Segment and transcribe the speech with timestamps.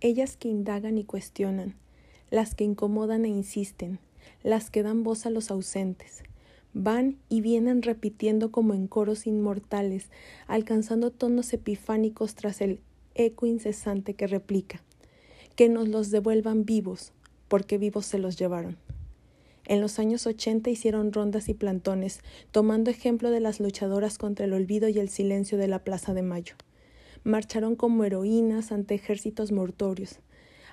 [0.00, 1.74] ellas que indagan y cuestionan,
[2.30, 3.98] las que incomodan e insisten,
[4.42, 6.22] las que dan voz a los ausentes,
[6.74, 10.10] van y vienen repitiendo como en coros inmortales,
[10.46, 12.80] alcanzando tonos epifánicos tras el
[13.14, 14.82] eco incesante que replica,
[15.56, 17.12] que nos los devuelvan vivos,
[17.48, 18.76] porque vivos se los llevaron.
[19.64, 22.20] En los años 80 hicieron rondas y plantones,
[22.52, 26.22] tomando ejemplo de las luchadoras contra el olvido y el silencio de la Plaza de
[26.22, 26.54] Mayo.
[27.24, 30.20] Marcharon como heroínas ante ejércitos mortorios,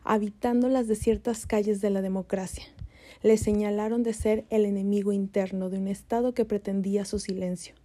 [0.03, 2.65] habitando las desiertas calles de la democracia.
[3.23, 7.75] Le señalaron de ser el enemigo interno de un Estado que pretendía su silencio.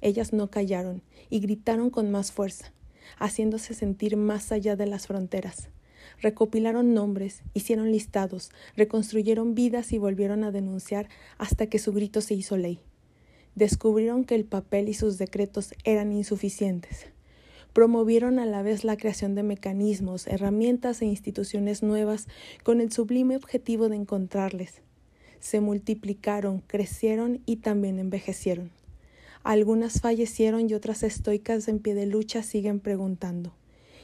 [0.00, 2.72] Ellas no callaron y gritaron con más fuerza,
[3.18, 5.68] haciéndose sentir más allá de las fronteras
[6.20, 12.34] recopilaron nombres, hicieron listados, reconstruyeron vidas y volvieron a denunciar hasta que su grito se
[12.34, 12.80] hizo ley.
[13.54, 17.06] Descubrieron que el papel y sus decretos eran insuficientes.
[17.72, 22.26] Promovieron a la vez la creación de mecanismos, herramientas e instituciones nuevas
[22.64, 24.82] con el sublime objetivo de encontrarles.
[25.38, 28.70] Se multiplicaron, crecieron y también envejecieron.
[29.44, 33.54] Algunas fallecieron y otras estoicas en pie de lucha siguen preguntando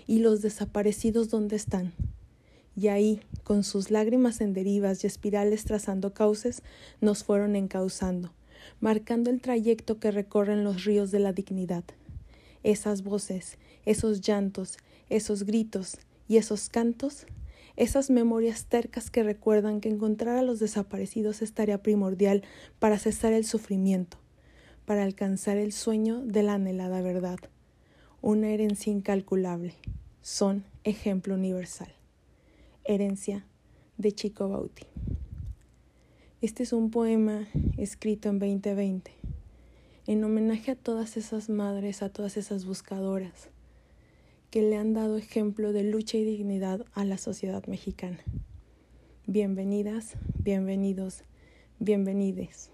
[0.06, 1.92] ¿Y los desaparecidos dónde están?
[2.76, 6.62] Y ahí, con sus lágrimas en derivas y espirales trazando cauces,
[7.00, 8.32] nos fueron encauzando,
[8.80, 11.84] marcando el trayecto que recorren los ríos de la dignidad.
[12.66, 14.76] Esas voces, esos llantos,
[15.08, 17.26] esos gritos y esos cantos,
[17.76, 22.42] esas memorias tercas que recuerdan que encontrar a los desaparecidos estaría primordial
[22.80, 24.18] para cesar el sufrimiento,
[24.84, 27.38] para alcanzar el sueño de la anhelada verdad
[28.26, 29.74] una herencia incalculable,
[30.20, 31.94] son ejemplo universal.
[32.82, 33.46] Herencia
[33.98, 34.82] de Chico Bauti.
[36.40, 39.15] Este es un poema escrito en 2020
[40.06, 43.48] en homenaje a todas esas madres, a todas esas buscadoras
[44.50, 48.18] que le han dado ejemplo de lucha y dignidad a la sociedad mexicana.
[49.26, 51.24] Bienvenidas, bienvenidos,
[51.80, 52.70] bienvenides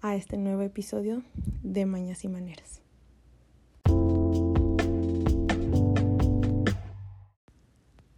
[0.00, 1.22] a este nuevo episodio
[1.62, 2.82] de Mañas y Maneras.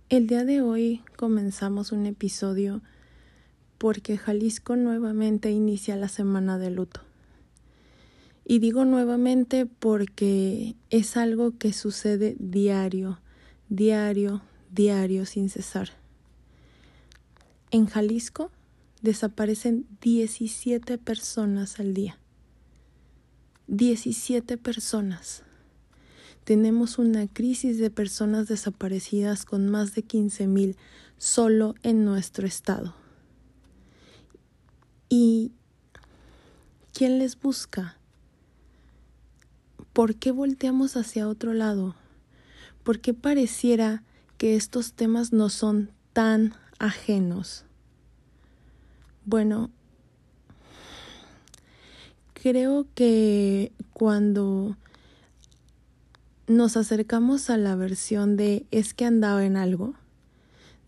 [0.08, 2.80] El día de hoy comenzamos un episodio
[3.76, 7.11] porque Jalisco nuevamente inicia la semana de luto.
[8.44, 13.20] Y digo nuevamente porque es algo que sucede diario,
[13.68, 15.90] diario, diario sin cesar.
[17.70, 18.50] En Jalisco
[19.00, 22.18] desaparecen 17 personas al día.
[23.68, 25.44] 17 personas
[26.44, 30.76] tenemos una crisis de personas desaparecidas con más de 15.000
[31.16, 32.94] solo en nuestro estado.
[35.08, 35.52] ¿Y
[36.92, 37.96] quién les busca?
[39.92, 41.94] ¿Por qué volteamos hacia otro lado?
[42.82, 44.02] ¿Por qué pareciera
[44.38, 47.64] que estos temas no son tan ajenos?
[49.26, 49.70] Bueno,
[52.32, 54.76] creo que cuando
[56.46, 59.94] nos acercamos a la versión de es que andaba en algo,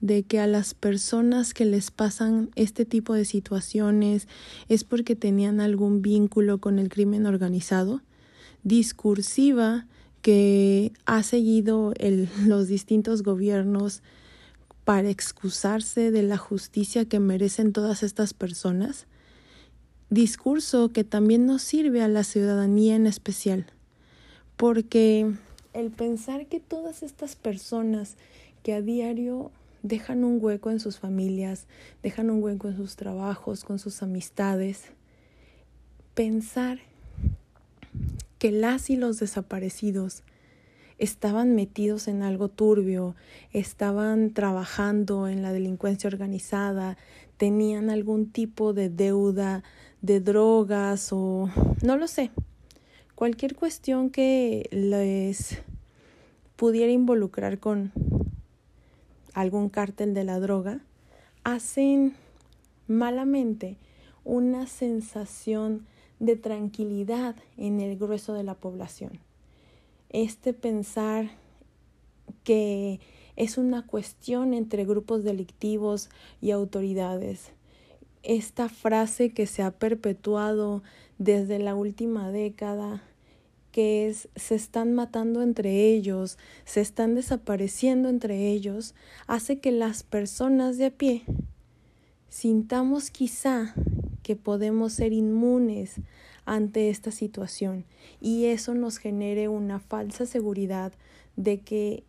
[0.00, 4.28] de que a las personas que les pasan este tipo de situaciones
[4.68, 8.00] es porque tenían algún vínculo con el crimen organizado,
[8.64, 9.86] discursiva
[10.22, 11.92] que ha seguido
[12.46, 14.02] los distintos gobiernos
[14.84, 19.06] para excusarse de la justicia que merecen todas estas personas,
[20.10, 23.66] discurso que también nos sirve a la ciudadanía en especial,
[24.56, 25.32] porque
[25.72, 28.16] el pensar que todas estas personas
[28.62, 29.50] que a diario
[29.82, 31.66] dejan un hueco en sus familias,
[32.02, 34.84] dejan un hueco en sus trabajos, con sus amistades,
[36.14, 36.78] pensar
[38.44, 40.22] que las y los desaparecidos
[40.98, 43.16] estaban metidos en algo turbio,
[43.54, 46.98] estaban trabajando en la delincuencia organizada,
[47.38, 49.64] tenían algún tipo de deuda
[50.02, 51.48] de drogas o
[51.82, 52.32] no lo sé,
[53.14, 55.62] cualquier cuestión que les
[56.56, 57.92] pudiera involucrar con
[59.32, 60.80] algún cártel de la droga,
[61.44, 62.14] hacen
[62.88, 63.78] malamente
[64.22, 65.86] una sensación
[66.24, 69.20] de tranquilidad en el grueso de la población.
[70.10, 71.30] Este pensar
[72.44, 73.00] que
[73.36, 76.08] es una cuestión entre grupos delictivos
[76.40, 77.52] y autoridades.
[78.22, 80.82] Esta frase que se ha perpetuado
[81.18, 83.02] desde la última década
[83.74, 88.94] que es se están matando entre ellos, se están desapareciendo entre ellos,
[89.26, 91.24] hace que las personas de a pie
[92.34, 93.74] sintamos quizá
[94.24, 96.00] que podemos ser inmunes
[96.44, 97.84] ante esta situación
[98.20, 100.92] y eso nos genere una falsa seguridad
[101.36, 102.02] de que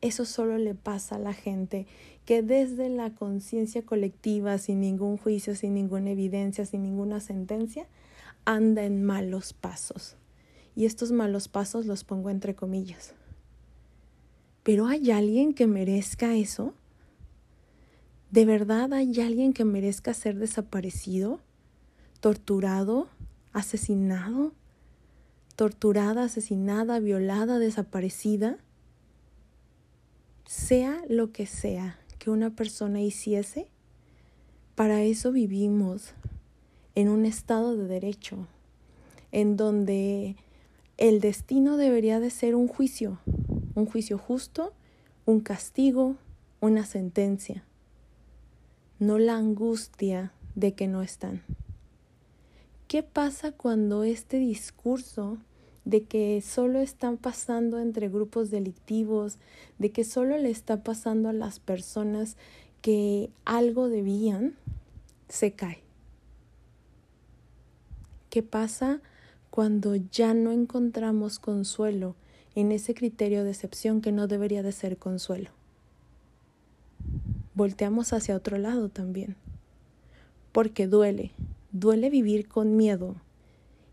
[0.00, 1.88] eso solo le pasa a la gente
[2.24, 7.88] que desde la conciencia colectiva, sin ningún juicio, sin ninguna evidencia, sin ninguna sentencia,
[8.44, 10.14] anda en malos pasos.
[10.76, 13.12] Y estos malos pasos los pongo entre comillas.
[14.62, 16.74] Pero ¿hay alguien que merezca eso?
[18.30, 21.40] ¿De verdad hay alguien que merezca ser desaparecido,
[22.20, 23.08] torturado,
[23.54, 24.52] asesinado,
[25.56, 28.58] torturada, asesinada, violada, desaparecida?
[30.44, 33.68] Sea lo que sea que una persona hiciese,
[34.74, 36.12] para eso vivimos
[36.94, 38.46] en un estado de derecho,
[39.32, 40.36] en donde
[40.98, 43.20] el destino debería de ser un juicio,
[43.74, 44.74] un juicio justo,
[45.24, 46.16] un castigo,
[46.60, 47.64] una sentencia,
[48.98, 51.42] no la angustia de que no están.
[52.88, 55.38] ¿Qué pasa cuando este discurso
[55.84, 59.38] de que solo están pasando entre grupos delictivos,
[59.78, 62.36] de que solo le está pasando a las personas
[62.82, 64.56] que algo debían,
[65.28, 65.82] se cae?
[68.30, 69.00] ¿Qué pasa
[69.50, 72.16] cuando ya no encontramos consuelo
[72.54, 75.57] en ese criterio de excepción que no debería de ser consuelo?
[77.58, 79.34] Volteamos hacia otro lado también,
[80.52, 81.32] porque duele,
[81.72, 83.16] duele vivir con miedo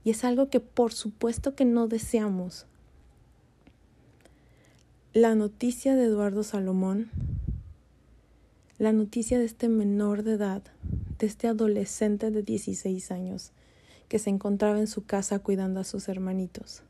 [0.03, 2.67] y es algo que por supuesto que no deseamos.
[5.13, 7.09] La noticia de Eduardo Salomón,
[8.77, 10.61] la noticia de este menor de edad,
[11.17, 13.51] de este adolescente de 16 años,
[14.09, 16.83] que se encontraba en su casa cuidando a sus hermanitos,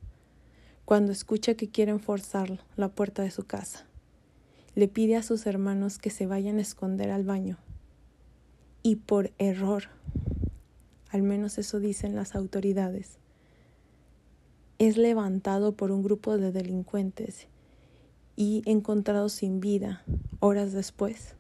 [0.84, 3.86] cuando escucha que quieren forzar la puerta de su casa.
[4.76, 7.58] Le pide a sus hermanos que se vayan a esconder al baño.
[8.84, 9.90] Y por error
[11.16, 13.20] al menos eso dicen las autoridades,
[14.80, 17.48] es levantado por un grupo de delincuentes
[18.36, 20.04] y encontrado sin vida
[20.42, 21.36] horas después.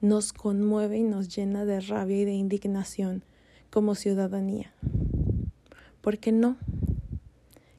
[0.00, 3.24] Nos conmueve y nos llena de rabia y de indignación
[3.68, 4.72] como ciudadanía.
[6.00, 6.56] ¿Por qué no?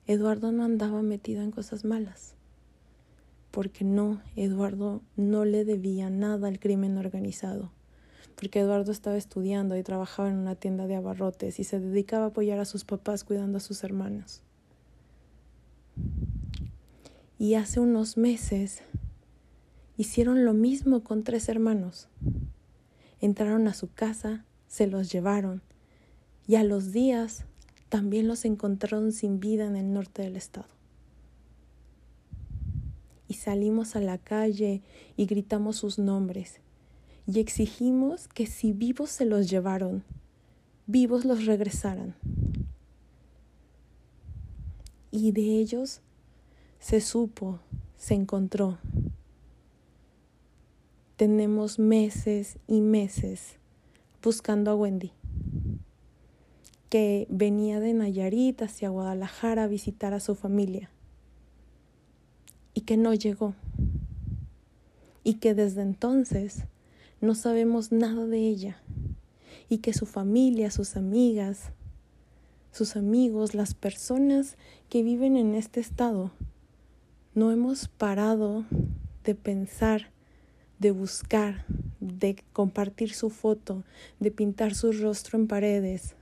[0.05, 2.34] Eduardo no andaba metido en cosas malas.
[3.55, 7.71] Porque no, Eduardo no le debía nada al crimen organizado
[8.35, 12.27] porque Eduardo estaba estudiando y trabajaba en una tienda de abarrotes y se dedicaba a
[12.27, 14.41] apoyar a sus papás cuidando a sus hermanos.
[17.39, 18.81] Y hace unos meses
[19.97, 22.09] hicieron lo mismo con tres hermanos.
[23.21, 25.61] Entraron a su casa, se los llevaron
[26.45, 27.45] y a los días
[27.87, 30.67] también los encontraron sin vida en el norte del estado.
[33.27, 34.81] Y salimos a la calle
[35.17, 36.59] y gritamos sus nombres
[37.27, 40.03] y exigimos que si vivos se los llevaron,
[40.85, 42.15] vivos los regresaran.
[45.11, 46.01] Y de ellos
[46.79, 47.59] se supo,
[47.97, 48.77] se encontró.
[51.15, 53.55] Tenemos meses y meses
[54.21, 55.11] buscando a Wendy,
[56.89, 60.91] que venía de Nayarit hacia Guadalajara a visitar a su familia
[62.75, 63.55] y que no llegó.
[65.23, 66.65] Y que desde entonces
[67.21, 68.77] no sabemos nada de ella
[69.69, 71.71] y que su familia, sus amigas,
[72.71, 74.57] sus amigos, las personas
[74.89, 76.31] que viven en este estado,
[77.33, 78.65] no hemos parado
[79.23, 80.11] de pensar,
[80.79, 81.65] de buscar,
[81.99, 83.83] de compartir su foto,
[84.19, 86.15] de pintar su rostro en paredes,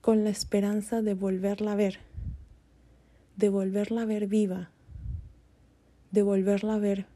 [0.00, 1.98] con la esperanza de volverla a ver,
[3.36, 4.70] de volverla a ver viva,
[6.10, 7.06] de volverla a ver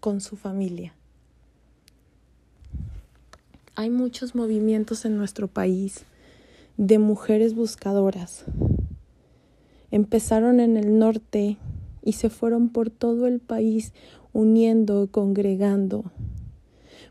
[0.00, 0.94] con su familia.
[3.76, 6.04] Hay muchos movimientos en nuestro país
[6.76, 8.44] de mujeres buscadoras.
[9.90, 11.56] Empezaron en el norte
[12.02, 13.92] y se fueron por todo el país
[14.32, 16.04] uniendo, congregando.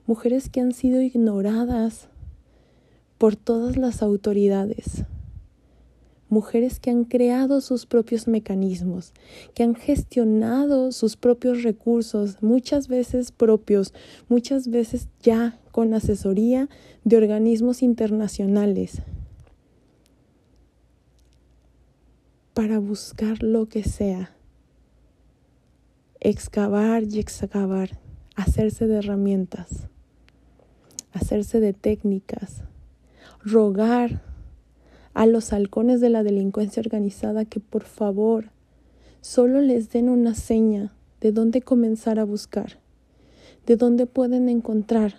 [0.08, 2.08] Mujeres que han sido ignoradas
[3.18, 5.06] por todas las autoridades
[6.30, 9.14] mujeres que han creado sus propios mecanismos,
[9.54, 13.94] que han gestionado sus propios recursos, muchas veces propios,
[14.28, 16.70] muchas veces ya con asesoría
[17.04, 19.02] de organismos internacionales,
[22.54, 24.36] para buscar lo que sea,
[26.20, 28.00] excavar y excavar,
[28.36, 29.88] hacerse de herramientas,
[31.14, 32.64] hacerse de técnicas,
[33.44, 34.29] rogar
[35.20, 38.52] a los halcones de la delincuencia organizada que por favor
[39.20, 42.80] solo les den una seña de dónde comenzar a buscar,
[43.66, 45.16] de dónde pueden encontrar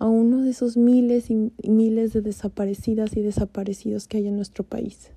[0.00, 4.64] a uno de esos miles y miles de desaparecidas y desaparecidos que hay en nuestro
[4.64, 5.12] país.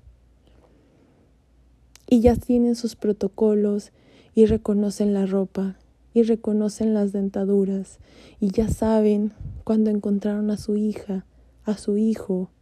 [2.08, 3.90] Y ya tienen sus protocolos
[4.36, 5.78] y reconocen la ropa
[6.14, 7.98] y reconocen las dentaduras
[8.38, 9.32] y ya saben
[9.64, 11.26] cuando encontraron a su hija,
[11.64, 12.52] a su hijo,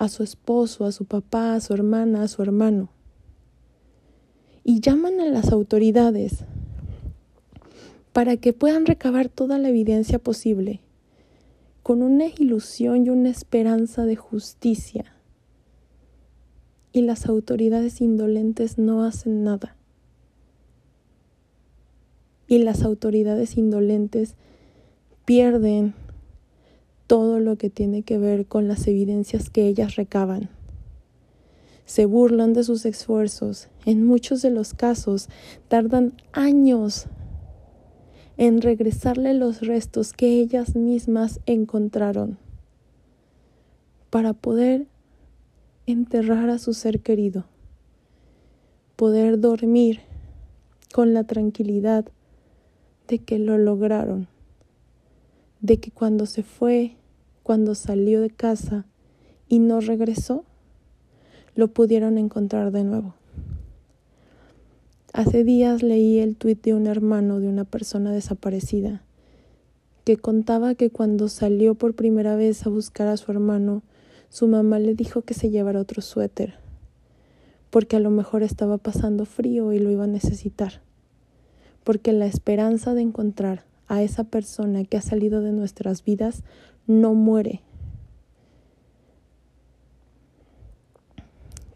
[0.00, 2.88] a su esposo, a su papá, a su hermana, a su hermano.
[4.64, 6.38] Y llaman a las autoridades
[8.14, 10.80] para que puedan recabar toda la evidencia posible,
[11.82, 15.04] con una ilusión y una esperanza de justicia.
[16.92, 19.76] Y las autoridades indolentes no hacen nada.
[22.48, 24.34] Y las autoridades indolentes
[25.26, 25.92] pierden
[27.10, 30.48] todo lo que tiene que ver con las evidencias que ellas recaban.
[31.84, 33.66] Se burlan de sus esfuerzos.
[33.84, 35.28] En muchos de los casos
[35.66, 37.06] tardan años
[38.36, 42.38] en regresarle los restos que ellas mismas encontraron
[44.10, 44.86] para poder
[45.86, 47.44] enterrar a su ser querido,
[48.94, 49.98] poder dormir
[50.94, 52.04] con la tranquilidad
[53.08, 54.28] de que lo lograron,
[55.60, 56.94] de que cuando se fue,
[57.42, 58.86] cuando salió de casa
[59.48, 60.44] y no regresó,
[61.54, 63.14] lo pudieron encontrar de nuevo.
[65.12, 69.02] Hace días leí el tuit de un hermano de una persona desaparecida
[70.04, 73.82] que contaba que cuando salió por primera vez a buscar a su hermano,
[74.28, 76.54] su mamá le dijo que se llevara otro suéter,
[77.70, 80.80] porque a lo mejor estaba pasando frío y lo iba a necesitar,
[81.84, 86.44] porque la esperanza de encontrar a esa persona que ha salido de nuestras vidas
[86.90, 87.60] no muere.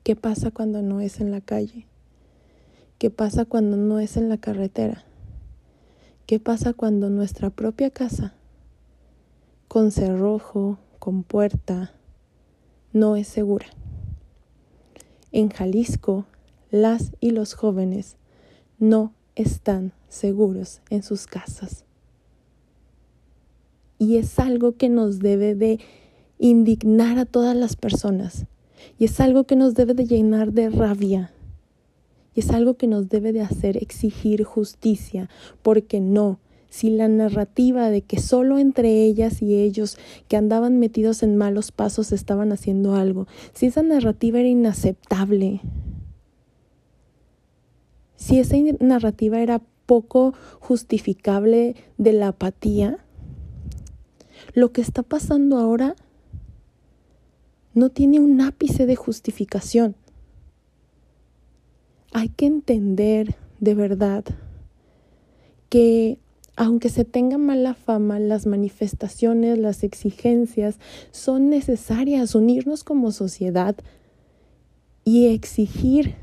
[0.02, 1.86] ¿Qué pasa cuando no es en la calle?
[2.98, 5.04] ¿Qué pasa cuando no es en la carretera?
[6.26, 8.34] ¿Qué pasa cuando nuestra propia casa,
[9.68, 11.92] con cerrojo, con puerta,
[12.92, 13.66] no es segura?
[15.30, 16.24] En Jalisco,
[16.72, 18.16] las y los jóvenes
[18.80, 21.83] no están seguros en sus casas.
[24.04, 25.80] Y es algo que nos debe de
[26.38, 28.44] indignar a todas las personas.
[28.98, 31.32] Y es algo que nos debe de llenar de rabia
[32.34, 35.28] y es algo que nos debe de hacer exigir justicia,
[35.62, 41.22] porque no, si la narrativa de que solo entre ellas y ellos que andaban metidos
[41.22, 45.60] en malos pasos estaban haciendo algo, si esa narrativa era inaceptable,
[48.16, 53.03] si esa narrativa era poco justificable de la apatía,
[54.54, 55.96] lo que está pasando ahora
[57.74, 59.96] no tiene un ápice de justificación.
[62.12, 64.24] Hay que entender de verdad
[65.68, 66.18] que
[66.56, 70.78] aunque se tenga mala fama, las manifestaciones, las exigencias
[71.10, 73.74] son necesarias, unirnos como sociedad
[75.04, 76.14] y exigir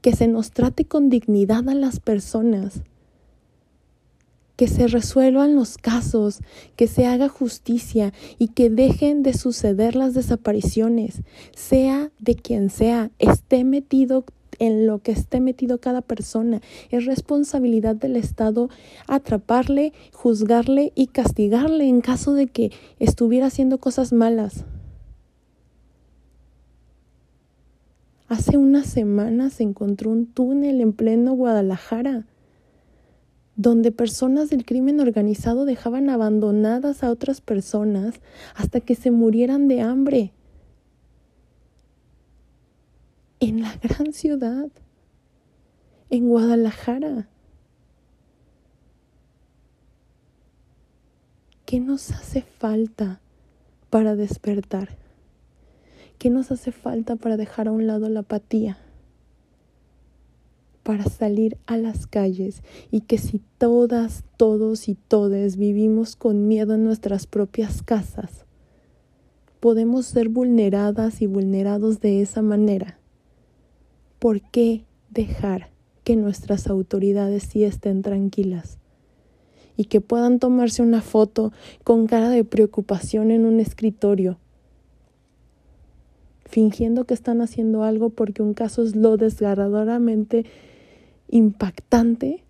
[0.00, 2.82] que se nos trate con dignidad a las personas,
[4.56, 6.40] que se resuelvan los casos,
[6.76, 11.22] que se haga justicia y que dejen de suceder las desapariciones,
[11.56, 14.24] sea de quien sea, esté metido
[14.60, 16.60] en lo que esté metido cada persona.
[16.90, 18.68] Es responsabilidad del Estado
[19.08, 22.70] atraparle, juzgarle y castigarle en caso de que
[23.00, 24.64] estuviera haciendo cosas malas.
[28.28, 32.24] Hace unas semanas se encontró un túnel en pleno Guadalajara
[33.56, 38.20] donde personas del crimen organizado dejaban abandonadas a otras personas
[38.54, 40.32] hasta que se murieran de hambre
[43.40, 44.68] en la gran ciudad,
[46.10, 47.28] en Guadalajara.
[51.66, 53.20] ¿Qué nos hace falta
[53.90, 54.96] para despertar?
[56.18, 58.78] ¿Qué nos hace falta para dejar a un lado la apatía?
[60.84, 62.62] Para salir a las calles
[62.92, 68.44] y que si todas, todos y todes vivimos con miedo en nuestras propias casas,
[69.58, 73.00] podemos ser vulneradas y vulnerados de esa manera
[74.24, 75.68] ¿por qué dejar
[76.02, 78.78] que nuestras autoridades sí estén tranquilas?
[79.76, 84.38] Y que puedan tomarse una foto con cara de preocupación en un escritorio,
[86.46, 90.46] fingiendo que están haciendo algo porque un caso es lo desgarradoramente
[91.28, 92.44] impactante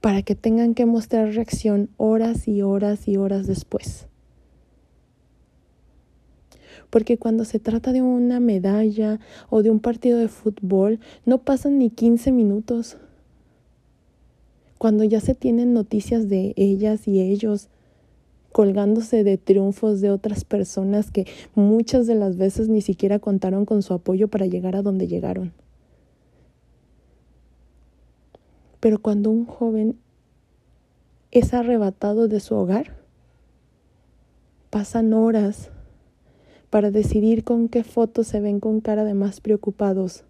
[0.00, 4.06] para que tengan que mostrar reacción horas y horas y horas después
[6.92, 11.78] porque cuando se trata de una medalla o de un partido de fútbol, no pasan
[11.78, 12.98] ni 15 minutos.
[14.76, 17.70] Cuando ya se tienen noticias de ellas y ellos
[18.52, 23.80] colgándose de triunfos de otras personas que muchas de las veces ni siquiera contaron con
[23.80, 25.54] su apoyo para llegar a donde llegaron.
[28.82, 29.96] Pero cuando un joven
[31.30, 32.96] es arrebatado de su hogar,
[34.70, 35.70] pasan horas
[36.68, 40.24] para decidir con qué fotos se ven con cara de más preocupados,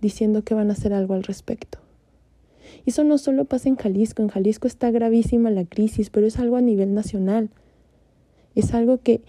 [0.00, 1.80] diciendo que van a hacer algo al respecto.
[2.86, 6.38] Y eso no solo pasa en Jalisco, en Jalisco está gravísima la crisis, pero es
[6.38, 7.50] algo a nivel nacional.
[8.54, 9.22] Es algo que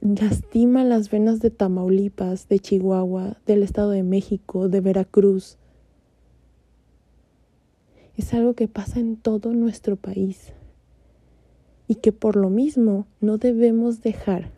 [0.00, 5.58] lastima las venas de Tamaulipas, de Chihuahua, del Estado de México, de Veracruz.
[8.16, 10.52] Es algo que pasa en todo nuestro país
[11.88, 14.50] y que por lo mismo no debemos dejar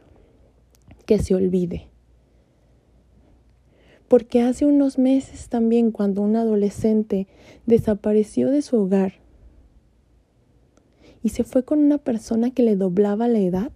[1.06, 1.88] que se olvide.
[4.08, 7.26] Porque hace unos meses también cuando un adolescente
[7.66, 9.14] desapareció de su hogar
[11.22, 13.72] y se fue con una persona que le doblaba la edad,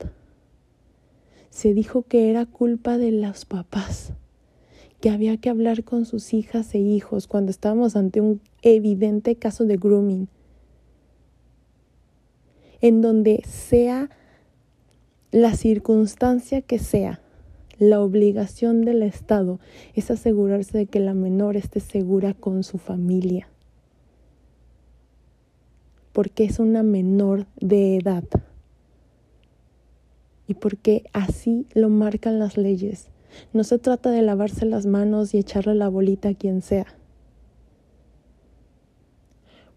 [1.51, 4.13] se dijo que era culpa de los papás,
[5.01, 9.65] que había que hablar con sus hijas e hijos cuando estábamos ante un evidente caso
[9.65, 10.29] de grooming,
[12.81, 14.11] en donde sea
[15.31, 17.21] la circunstancia que sea,
[17.79, 19.61] la obligación del Estado
[19.95, 23.49] es asegurarse de que la menor esté segura con su familia,
[26.13, 28.25] porque es una menor de edad.
[30.49, 33.11] Y porque así lo marcan las leyes.
[33.53, 36.87] No se trata de lavarse las manos y echarle la bolita a quien sea.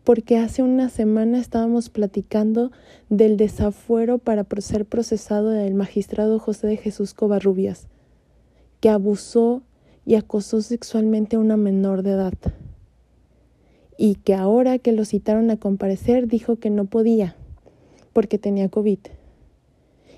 [0.03, 2.71] Porque hace una semana estábamos platicando
[3.09, 7.87] del desafuero para ser procesado del magistrado José de Jesús Covarrubias,
[8.79, 9.61] que abusó
[10.05, 12.33] y acosó sexualmente a una menor de edad.
[13.97, 17.35] Y que ahora que lo citaron a comparecer dijo que no podía
[18.13, 18.99] porque tenía COVID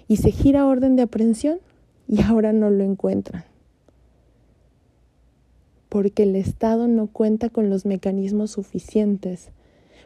[0.07, 1.59] y se gira orden de aprehensión
[2.13, 3.43] y ahora no lo encuentran.
[5.89, 9.49] Porque el Estado no cuenta con los mecanismos suficientes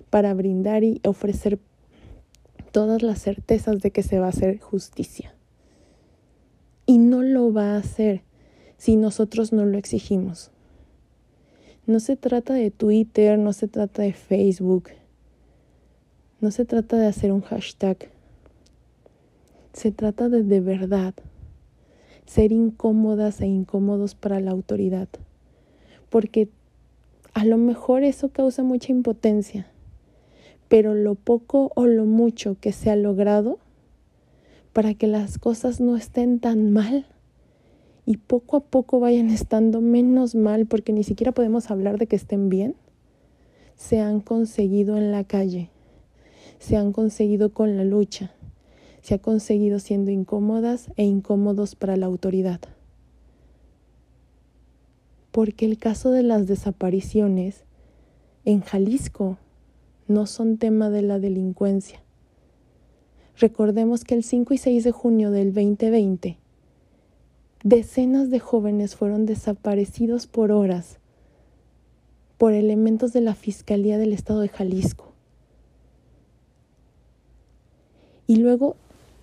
[0.09, 1.59] para brindar y ofrecer
[2.71, 5.35] todas las certezas de que se va a hacer justicia.
[6.85, 8.21] Y no lo va a hacer
[8.77, 10.51] si nosotros no lo exigimos.
[11.87, 14.91] No se trata de Twitter, no se trata de Facebook,
[16.39, 18.09] no se trata de hacer un hashtag
[19.77, 21.13] se trata de de verdad
[22.27, 25.07] ser incómodas e incómodos para la autoridad,
[26.09, 26.49] porque
[27.33, 29.67] a lo mejor eso causa mucha impotencia,
[30.67, 33.57] pero lo poco o lo mucho que se ha logrado
[34.73, 37.07] para que las cosas no estén tan mal
[38.05, 42.15] y poco a poco vayan estando menos mal, porque ni siquiera podemos hablar de que
[42.17, 42.75] estén bien,
[43.75, 45.69] se han conseguido en la calle,
[46.59, 48.31] se han conseguido con la lucha,
[49.01, 52.59] se ha conseguido siendo incómodas e incómodos para la autoridad.
[55.31, 57.63] Porque el caso de las desapariciones
[58.45, 59.37] en Jalisco
[60.07, 62.01] no son tema de la delincuencia.
[63.37, 66.37] Recordemos que el 5 y 6 de junio del 2020,
[67.63, 70.99] decenas de jóvenes fueron desaparecidos por horas
[72.37, 75.11] por elementos de la Fiscalía del Estado de Jalisco.
[78.27, 78.75] Y luego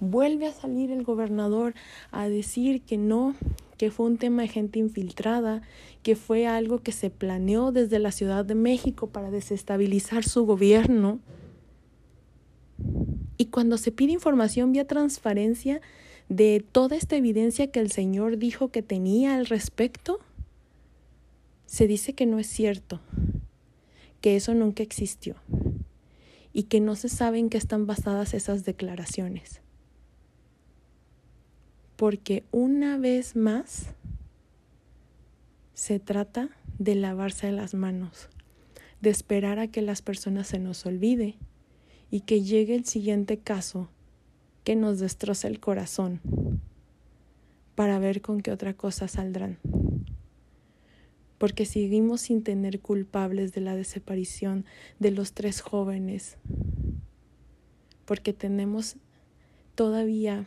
[0.06, 1.72] Vuelve a salir el gobernador
[2.10, 3.34] a decir que no,
[3.78, 5.62] que fue un tema de gente infiltrada,
[6.02, 11.20] que fue algo que se planeó desde la Ciudad de México para desestabilizar su gobierno.
[13.38, 15.80] Y cuando se pide información vía transparencia
[16.28, 20.20] de toda esta evidencia que el Señor dijo que tenía al respecto,
[21.64, 23.00] se dice que no es cierto,
[24.20, 25.36] que eso nunca existió
[26.52, 29.63] y que no se sabe en qué están basadas esas declaraciones
[31.96, 33.94] porque una vez más
[35.74, 38.28] se trata de lavarse las manos,
[39.00, 41.36] de esperar a que las personas se nos olvide
[42.10, 43.90] y que llegue el siguiente caso
[44.64, 46.20] que nos destroce el corazón
[47.74, 49.58] para ver con qué otra cosa saldrán.
[51.38, 54.64] Porque seguimos sin tener culpables de la desaparición
[54.98, 56.38] de los tres jóvenes,
[58.06, 58.96] porque tenemos
[59.74, 60.46] todavía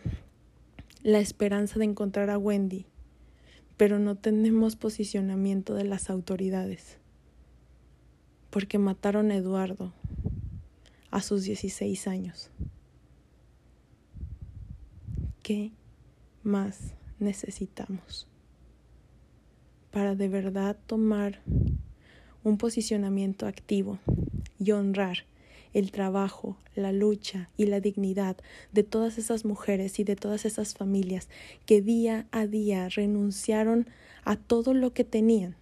[1.07, 2.85] la esperanza de encontrar a Wendy,
[3.77, 6.97] pero no tenemos posicionamiento de las autoridades,
[8.49, 9.93] porque mataron a Eduardo
[11.09, 12.51] a sus 16 años.
[15.43, 15.71] ¿Qué
[16.43, 18.27] más necesitamos
[19.91, 21.39] para de verdad tomar
[22.43, 23.97] un posicionamiento activo
[24.59, 25.19] y honrar
[25.73, 28.37] el trabajo, la lucha y la dignidad
[28.71, 31.29] de todas esas mujeres y de todas esas familias
[31.65, 33.87] que día a día renunciaron
[34.23, 35.55] a todo lo que tenían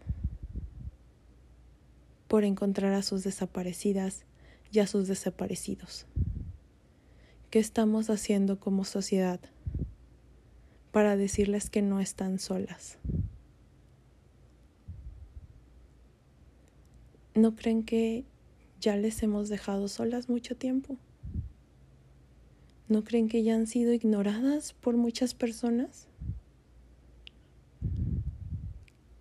[2.27, 4.25] por encontrar a sus desaparecidas
[4.71, 6.05] y a sus desaparecidos.
[7.49, 9.39] ¿Qué estamos haciendo como sociedad
[10.91, 12.97] para decirles que no están solas?
[17.33, 18.25] ¿No creen que
[18.85, 20.95] ya les hemos dejado solas mucho tiempo?
[22.87, 26.07] ¿No creen que ya han sido ignoradas por muchas personas?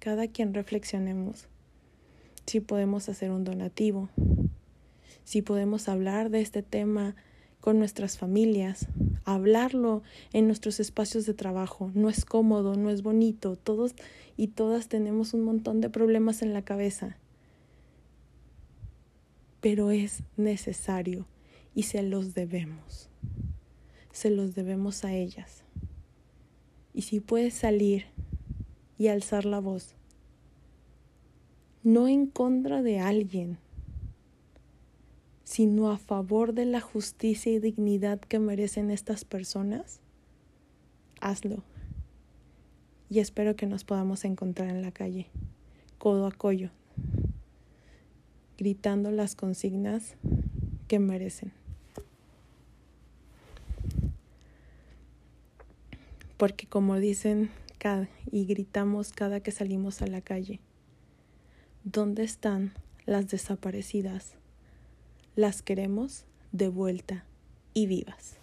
[0.00, 1.48] Cada quien reflexionemos
[2.44, 4.10] si podemos hacer un donativo,
[5.24, 7.16] si podemos hablar de este tema
[7.60, 8.88] con nuestras familias,
[9.24, 10.02] hablarlo
[10.34, 11.90] en nuestros espacios de trabajo.
[11.94, 13.56] No es cómodo, no es bonito.
[13.56, 13.94] Todos
[14.36, 17.16] y todas tenemos un montón de problemas en la cabeza.
[19.64, 21.24] Pero es necesario
[21.74, 23.08] y se los debemos.
[24.12, 25.62] Se los debemos a ellas.
[26.92, 28.04] Y si puedes salir
[28.98, 29.94] y alzar la voz,
[31.82, 33.56] no en contra de alguien,
[35.44, 40.00] sino a favor de la justicia y dignidad que merecen estas personas,
[41.22, 41.62] hazlo.
[43.08, 45.30] Y espero que nos podamos encontrar en la calle,
[45.96, 46.68] codo a codo,
[48.58, 50.14] gritando las consignas
[50.88, 51.52] que merecen.
[56.36, 57.50] Porque como dicen
[58.32, 60.58] y gritamos cada que salimos a la calle,
[61.84, 62.72] ¿dónde están
[63.04, 64.36] las desaparecidas?
[65.36, 67.24] las queremos de vuelta
[67.72, 68.36] y vivas.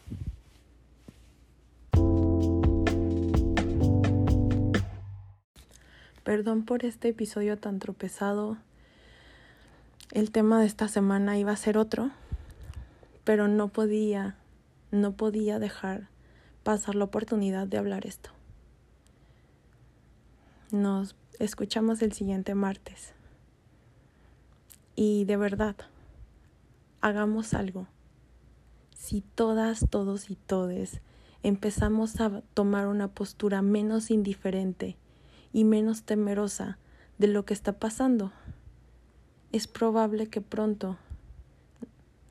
[6.23, 8.57] Perdón por este episodio tan tropezado.
[10.11, 12.11] El tema de esta semana iba a ser otro,
[13.23, 14.35] pero no podía,
[14.91, 16.09] no podía dejar
[16.63, 18.29] pasar la oportunidad de hablar esto.
[20.69, 23.13] Nos escuchamos el siguiente martes.
[24.97, 25.77] Y de verdad,
[26.99, 27.87] hagamos algo.
[28.93, 30.99] Si todas, todos y todes
[31.41, 34.97] empezamos a tomar una postura menos indiferente
[35.53, 36.79] y menos temerosa
[37.17, 38.33] de lo que está pasando,
[39.51, 40.97] es probable que pronto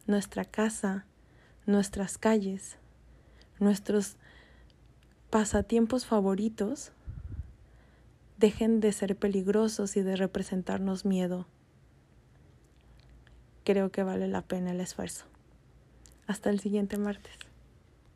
[0.06, 1.04] nuestra casa,
[1.66, 2.76] nuestras calles,
[3.58, 4.16] nuestros
[5.30, 6.92] pasatiempos favoritos
[8.38, 11.46] dejen de ser peligrosos y de representarnos miedo
[13.64, 15.26] creo que vale la pena el esfuerzo.
[16.26, 17.49] Hasta el siguiente martes.